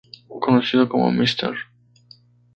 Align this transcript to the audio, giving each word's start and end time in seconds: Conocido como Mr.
Conocido 0.39 0.89
como 0.89 1.11
Mr. 1.11 1.53